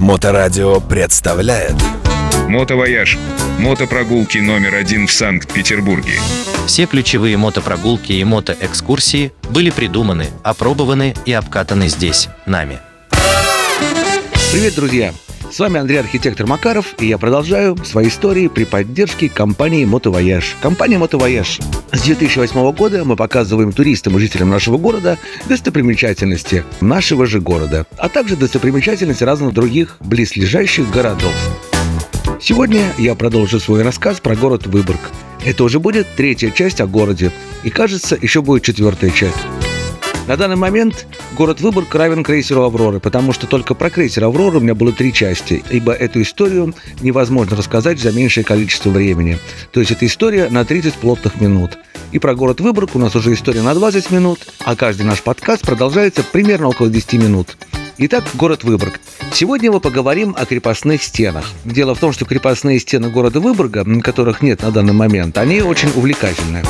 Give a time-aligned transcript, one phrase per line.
[0.00, 1.74] Моторадио представляет
[2.48, 3.18] Мотовояж.
[3.58, 6.14] Мотопрогулки номер один в Санкт-Петербурге.
[6.66, 12.78] Все ключевые мотопрогулки и мотоэкскурсии были придуманы, опробованы и обкатаны здесь, нами.
[14.50, 15.12] Привет, друзья!
[15.50, 20.56] С вами Андрей Архитектор Макаров, и я продолжаю свои истории при поддержке компании «Мотовояж».
[20.62, 21.58] Компания «Мотовояж».
[21.90, 28.08] С 2008 года мы показываем туристам и жителям нашего города достопримечательности нашего же города, а
[28.08, 31.34] также достопримечательности разных других близлежащих городов.
[32.40, 35.00] Сегодня я продолжу свой рассказ про город Выборг.
[35.44, 37.32] Это уже будет третья часть о городе,
[37.64, 39.36] и кажется, еще будет четвертая часть.
[40.28, 44.60] На данный момент город Выборг равен крейсеру «Авроры», потому что только про крейсер «Аврора» у
[44.60, 49.38] меня было три части, ибо эту историю невозможно рассказать за меньшее количество времени.
[49.72, 51.78] То есть это история на 30 плотных минут.
[52.12, 55.62] И про город Выборг у нас уже история на 20 минут, а каждый наш подкаст
[55.62, 57.56] продолжается примерно около 10 минут.
[57.98, 58.98] Итак, город Выборг.
[59.32, 61.50] Сегодня мы поговорим о крепостных стенах.
[61.64, 65.90] Дело в том, что крепостные стены города Выборга, которых нет на данный момент, они очень
[65.94, 66.62] увлекательны.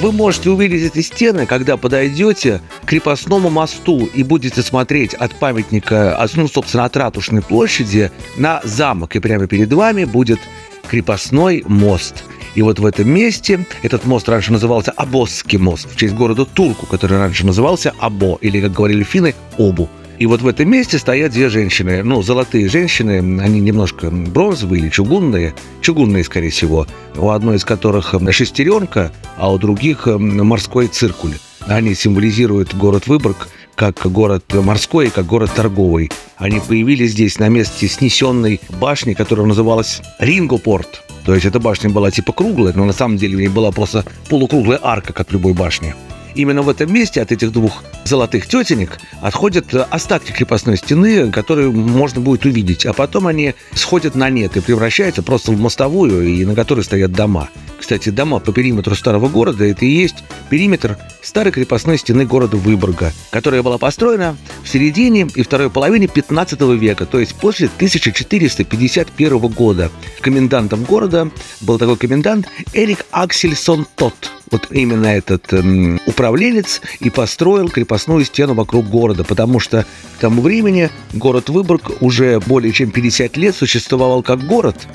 [0.00, 6.24] Вы можете увидеть эти стены, когда подойдете к крепостному мосту и будете смотреть от памятника,
[6.36, 9.16] ну, собственно, от Ратушной площади на замок.
[9.16, 10.38] И прямо перед вами будет
[10.88, 12.22] крепостной мост.
[12.54, 16.86] И вот в этом месте этот мост раньше назывался Абосский мост в честь города Турку,
[16.86, 19.88] который раньше назывался Або, или, как говорили финны, Обу.
[20.18, 22.02] И вот в этом месте стоят две женщины.
[22.02, 25.54] Ну, золотые женщины, они немножко бронзовые или чугунные.
[25.80, 26.86] Чугунные, скорее всего.
[27.16, 31.34] У одной из которых шестеренка, а у других морской циркуль.
[31.66, 36.10] Они символизируют город Выборг как город морской как город торговый.
[36.36, 41.04] Они появились здесь на месте снесенной башни, которая называлась Рингопорт.
[41.24, 44.04] То есть эта башня была типа круглая, но на самом деле у нее была просто
[44.28, 45.94] полукруглая арка, как в любой башне.
[46.34, 52.20] Именно в этом месте от этих двух золотых тетенек отходят остатки крепостной стены, которые можно
[52.20, 52.86] будет увидеть.
[52.86, 57.12] А потом они сходят на нет и превращаются просто в мостовую, и на которой стоят
[57.12, 57.50] дома.
[57.78, 60.16] Кстати, дома по периметру старого города– это и есть
[60.50, 66.60] периметр старой крепостной стены города Выборга, которая была построена в середине и второй половине 15
[66.60, 69.90] века, то есть после 1451 года.
[70.20, 77.68] Комендантом города был такой комендант Эрик Аксельсон Тот– вот именно этот эм, управленец и построил
[77.68, 79.84] крепостную стену вокруг города, потому что
[80.16, 84.88] к тому времени город Выборг уже более чем 50 лет существовал как город,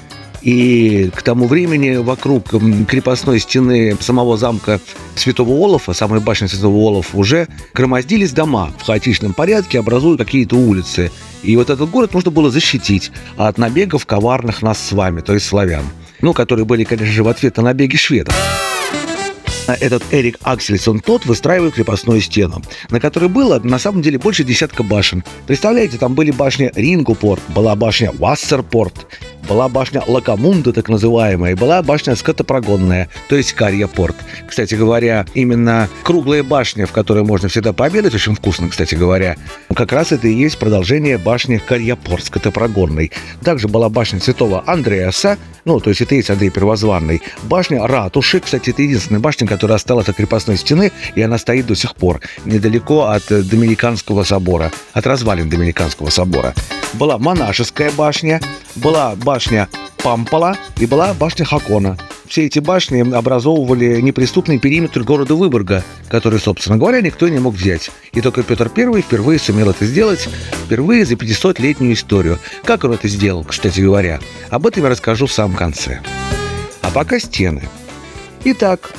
[0.43, 2.49] и к тому времени вокруг
[2.87, 4.81] крепостной стены самого замка
[5.15, 11.11] Святого Олафа, самой башни Святого Олафа, уже громоздились дома в хаотичном порядке, образуя какие-то улицы.
[11.43, 15.45] И вот этот город нужно было защитить от набегов коварных нас с вами, то есть
[15.45, 15.85] славян.
[16.21, 18.35] Ну, которые были, конечно же, в ответ на набеги шведов
[19.67, 24.83] этот Эрик Аксельсон тот выстраивает крепостную стену, на которой было на самом деле больше десятка
[24.83, 25.23] башен.
[25.47, 29.07] Представляете, там были башни Рингупорт, была башня Вассерпорт,
[29.47, 34.15] была башня Лакомунда, так называемая, и была башня Скотопрогонная, то есть Карья-порт.
[34.47, 39.35] Кстати говоря, именно круглая башня, в которой можно всегда пообедать, очень вкусно, кстати говоря,
[39.73, 43.11] как раз это и есть продолжение башни Карья-порт, Скотопрогонной.
[43.43, 47.21] Также была башня Святого Андреаса, ну, то есть это и есть Андрей Первозванный.
[47.43, 51.75] Башня Ратуши, кстати, это единственная башня, которая осталась от крепостной стены, и она стоит до
[51.75, 56.53] сих пор, недалеко от Доминиканского собора, от развалин Доминиканского собора.
[56.93, 58.41] Была монашеская башня,
[58.75, 59.32] была башня
[60.03, 61.97] Пампала и была башня Хакона.
[62.27, 67.91] Все эти башни образовывали неприступный периметр города Выборга, который, собственно говоря, никто не мог взять.
[68.11, 70.27] И только Петр I впервые сумел это сделать,
[70.65, 72.39] впервые за 500-летнюю историю.
[72.63, 76.01] Как он это сделал, кстати говоря, об этом я расскажу в самом конце.
[76.81, 77.63] А пока стены.
[78.45, 78.91] Итак,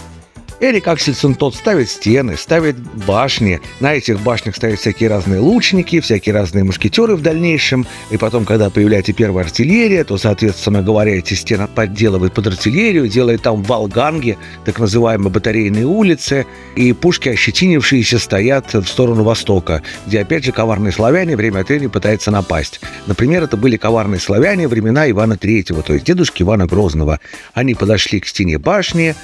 [0.64, 3.60] Эрик Аксельсон тот ставит стены, ставит башни.
[3.80, 7.86] На этих башнях стоят всякие разные лучники, всякие разные мушкетеры в дальнейшем.
[8.10, 13.42] И потом, когда появляется первая артиллерия, то, соответственно говоря, эти стены подделывают под артиллерию, делает
[13.42, 20.46] там валганги, так называемые батарейные улицы, и пушки, ощетинившиеся, стоят в сторону востока, где, опять
[20.46, 22.80] же, коварные славяне время от времени пытаются напасть.
[23.06, 27.20] Например, это были коварные славяне времена Ивана Третьего, то есть дедушки Ивана Грозного.
[27.52, 29.14] Они подошли к стене башни,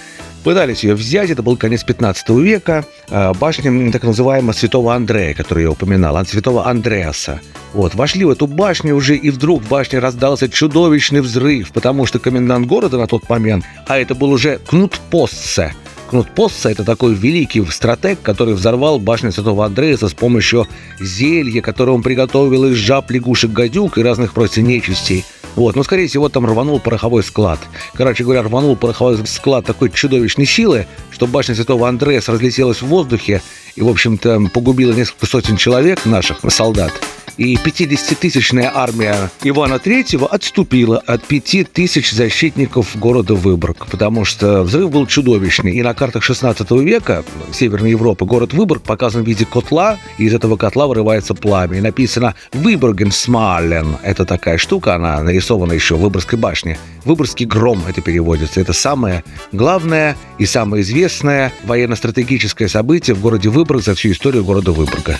[0.42, 5.64] Пытались ее взять, это был конец 15 века, а, башня так называемого Святого Андрея, которую
[5.64, 7.40] я упоминал, Святого Андреаса.
[7.74, 12.18] Вот, вошли в эту башню уже, и вдруг в башне раздался чудовищный взрыв, потому что
[12.18, 15.74] комендант города на тот момент, а это был уже Кнут Постсе,
[16.08, 20.66] Кнут Постса– это такой великий стратег, который взорвал башню Святого Андреаса с помощью
[20.98, 25.24] зелья, которое он приготовил из жаб, лягушек, гадюк и разных прочей нечистей–
[25.56, 27.58] вот, но, скорее всего, там рванул пороховой склад.
[27.94, 33.42] Короче говоря, рванул пороховой склад такой чудовищной силы, что башня Святого Андреаса разлетелась в воздухе
[33.76, 36.92] и, в общем-то, погубила несколько сотен человек наших солдат.
[37.40, 44.90] И 50-тысячная армия Ивана III отступила от 5 тысяч защитников города Выборг, потому что взрыв
[44.90, 45.72] был чудовищный.
[45.72, 50.34] И на картах 16 века Северной Европы город Выборг показан в виде котла, и из
[50.34, 51.78] этого котла вырывается пламя.
[51.78, 53.96] И написано «Выборген Смален».
[54.02, 56.78] Это такая штука, она нарисована еще в Выборгской башне.
[57.06, 58.60] «Выборгский гром» это переводится.
[58.60, 64.72] Это самое главное и самое известное военно-стратегическое событие в городе Выборг за всю историю города
[64.72, 65.18] Выборга.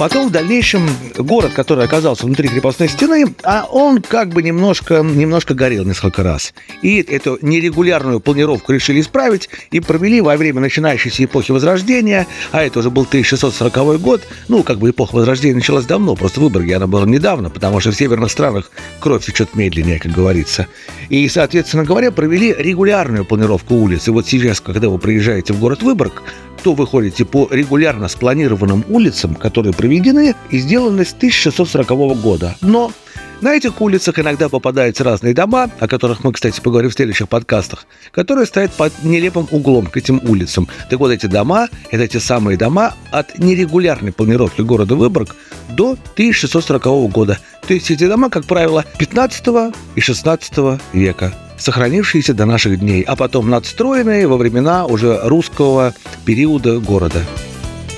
[0.00, 0.88] Потом в дальнейшем
[1.18, 6.54] город, который оказался внутри крепостной стены, а он как бы немножко, немножко горел несколько раз.
[6.80, 12.78] И эту нерегулярную планировку решили исправить и провели во время начинающейся эпохи Возрождения, а это
[12.78, 16.86] уже был 1640 год, ну, как бы эпоха Возрождения началась давно, просто в Выборге она
[16.86, 18.70] была недавно, потому что в северных странах
[19.00, 20.66] кровь течет медленнее, как говорится.
[21.10, 24.08] И, соответственно говоря, провели регулярную планировку улиц.
[24.08, 26.22] И вот сейчас, когда вы приезжаете в город Выборг,
[26.62, 32.56] то вы ходите по регулярно спланированным улицам, которые проведены и сделаны с 1640 года.
[32.60, 32.92] Но
[33.40, 37.86] на этих улицах иногда попадаются разные дома, о которых мы, кстати, поговорим в следующих подкастах,
[38.12, 40.68] которые стоят под нелепым углом к этим улицам.
[40.88, 45.34] Так вот, эти дома– это те самые дома от нерегулярной планировки города Выборг
[45.70, 47.38] до 1640 года.
[47.66, 53.16] То есть эти дома, как правило, 15 и 16 века сохранившиеся до наших дней, а
[53.16, 55.94] потом надстроенные во времена уже русского
[56.24, 57.22] периода города.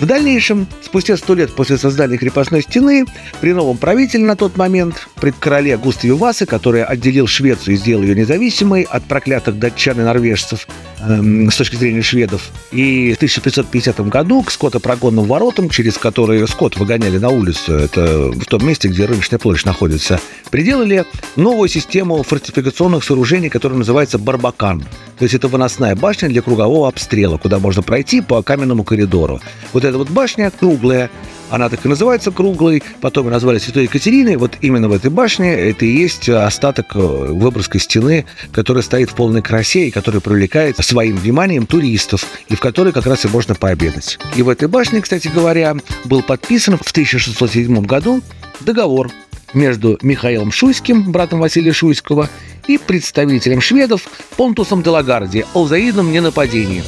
[0.00, 3.06] В дальнейшем, спустя сто лет после создания крепостной стены,
[3.40, 8.02] при новом правителе на тот момент, при короле Густаве Васы, который отделил Швецию и сделал
[8.02, 10.66] ее независимой от проклятых датчан и норвежцев
[10.98, 16.76] эм, с точки зрения шведов, и в 1550 году к скотопрогонным воротам, через которые скот
[16.76, 20.18] выгоняли на улицу, это в том месте, где рыночная площадь находится,
[20.50, 21.04] приделали
[21.36, 24.80] новую систему фортификационных сооружений, которая называется Барбакан.
[25.18, 29.40] То есть это выносная башня для кругового обстрела, куда можно пройти по каменному коридору.
[29.72, 31.10] Вот эта вот башня круглая,
[31.52, 34.36] она так и называется круглой, потом ее назвали Святой Екатериной.
[34.36, 39.14] Вот именно в этой башне это и есть остаток э, Выборгской стены, которая стоит в
[39.14, 43.54] полной красе и которая привлекает своим вниманием туристов, и в которой как раз и можно
[43.54, 44.18] пообедать.
[44.34, 45.76] И в этой башне, кстати говоря,
[46.06, 48.22] был подписан в 1607 году
[48.60, 49.10] договор
[49.52, 52.30] между Михаилом Шуйским, братом Василия Шуйского,
[52.66, 54.08] и представителем шведов
[54.38, 56.82] Понтусом Делагарди о взаимном ненападении.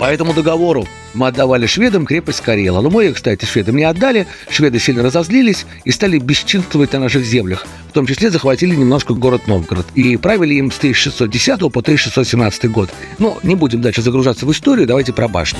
[0.00, 2.80] По этому договору мы отдавали шведам крепость Карела.
[2.80, 4.26] Но мы ее, кстати, шведам не отдали.
[4.48, 7.66] Шведы сильно разозлились и стали бесчинствовать на наших землях.
[7.88, 9.86] В том числе захватили немножко город Новгород.
[9.94, 12.90] И правили им с 1610 по 1617 год.
[13.18, 15.58] Но не будем дальше загружаться в историю, давайте про башни.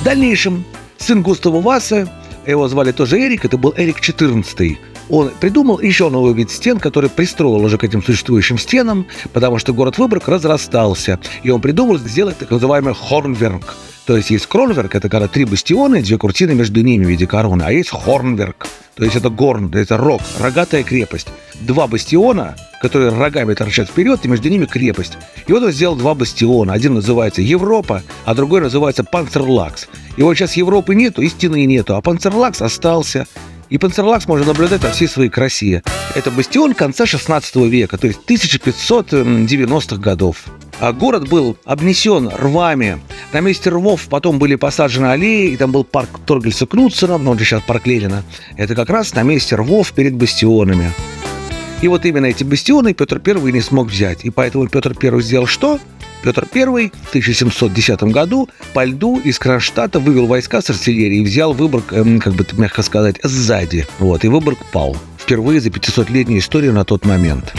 [0.00, 0.64] В дальнейшем
[0.96, 2.10] сын Густава Васа,
[2.46, 4.78] его звали тоже Эрик, это был Эрик XIV,
[5.10, 9.74] он придумал еще новый вид стен, который пристроил уже к этим существующим стенам, потому что
[9.74, 11.18] город Выборг разрастался.
[11.42, 13.76] И он придумал сделать так называемый хорнверк.
[14.06, 17.26] То есть есть кронверк, это когда три бастиона и две куртины между ними в виде
[17.26, 18.66] короны, а есть хорнверк,
[18.96, 21.28] то есть это горн, это рог, рогатая крепость.
[21.60, 25.18] Два бастиона, которые рогами торчат вперед, и между ними крепость.
[25.46, 26.72] И вот он сделал два бастиона.
[26.72, 29.88] Один называется Европа, а другой называется Панцерлакс.
[30.16, 33.26] И вот сейчас Европы нету, и стены нету, а Панцерлакс остался.
[33.68, 35.82] И Панцерлакс можно наблюдать во всей своей красе.
[36.16, 40.44] Это бастион конца 16 века, то есть 1590-х годов.
[40.80, 43.00] А город был обнесен рвами.
[43.32, 47.38] На месте рвов потом были посажены аллеи, и там был парк Торгельса Кнутсена, но он
[47.38, 48.24] же сейчас парк Ленина.
[48.56, 50.92] Это как раз на месте рвов перед бастионами.
[51.82, 54.24] И вот именно эти бастионы Петр I не смог взять.
[54.24, 55.80] И поэтому Петр I сделал что?
[56.22, 61.54] Петр I в 1710 году по льду из Кронштадта вывел войска с артиллерии и взял
[61.54, 63.86] Выборг, эм, как бы мягко сказать, сзади.
[63.98, 64.96] Вот, и Выборг пал.
[65.16, 67.54] Впервые за 500-летнюю историю на тот момент.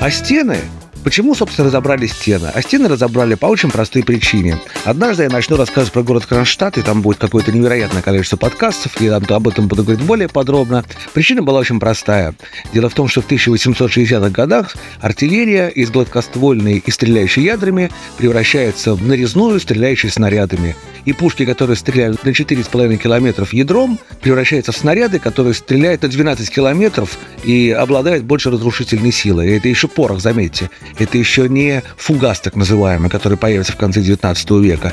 [0.00, 0.56] А стены
[1.02, 2.50] Почему, собственно, разобрали стены?
[2.54, 4.58] А стены разобрали по очень простой причине.
[4.84, 9.06] Однажды я начну рассказывать про город Кронштадт, и там будет какое-то невероятное количество подкастов, и
[9.06, 10.84] я об этом буду говорить более подробно.
[11.14, 12.34] Причина была очень простая.
[12.74, 19.06] Дело в том, что в 1860-х годах артиллерия из гладкоствольной и стреляющей ядрами превращается в
[19.06, 20.76] нарезную, стреляющую снарядами.
[21.06, 26.50] И пушки, которые стреляют на 4,5 километров ядром, превращаются в снаряды, которые стреляют на 12
[26.50, 29.48] километров и обладают больше разрушительной силой.
[29.48, 30.68] И это еще порох, заметьте.
[30.98, 34.92] Это еще не фугас, так называемый, который появится в конце 19 века.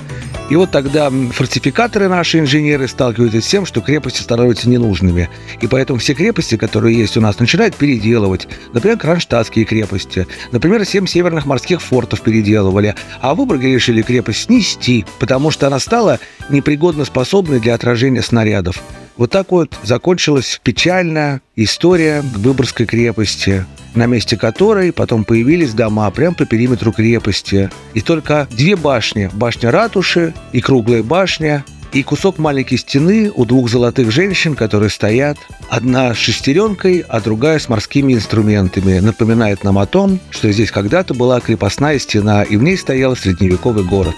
[0.49, 5.29] И вот тогда фортификаторы наши инженеры сталкиваются с тем, что крепости становятся ненужными.
[5.61, 8.47] И поэтому все крепости, которые есть у нас, начинают переделывать.
[8.71, 10.25] Например, кронштадтские крепости.
[10.51, 12.95] Например, семь северных морских фортов переделывали.
[13.19, 18.81] А в Выборге решили крепость снести, потому что она стала непригодно способной для отражения снарядов.
[19.17, 23.65] Вот так вот закончилась печальная история Выборгской крепости,
[23.97, 27.69] на месте которой потом появились дома прямо по периметру крепости.
[27.93, 33.69] И только две башни, башня ратуши и круглая башня, и кусок маленькой стены у двух
[33.69, 35.37] золотых женщин, которые стоят.
[35.69, 38.99] Одна с шестеренкой, а другая с морскими инструментами.
[38.99, 43.83] Напоминает нам о том, что здесь когда-то была крепостная стена, и в ней стоял средневековый
[43.83, 44.15] город.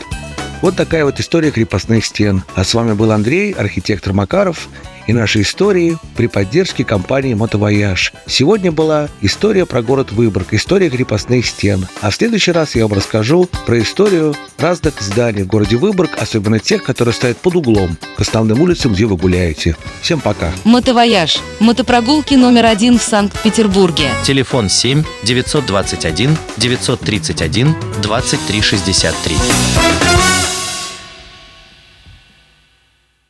[0.61, 2.43] Вот такая вот история крепостных стен.
[2.55, 4.67] А с вами был Андрей, архитектор Макаров,
[5.09, 8.13] и наши истории при поддержке компании «Мотовояж».
[8.27, 11.87] Сегодня была история про город Выборг, история крепостных стен.
[12.01, 16.59] А в следующий раз я вам расскажу про историю разных зданий в городе Выборг, особенно
[16.59, 19.75] тех, которые стоят под углом к основным улицам, где вы гуляете.
[20.01, 20.51] Всем пока.
[20.63, 21.39] Мотовояж.
[21.59, 24.09] Мотопрогулки номер один в Санкт-Петербурге.
[24.23, 29.35] Телефон 7 921 931 2363.